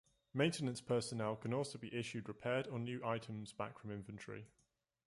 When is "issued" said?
1.95-2.27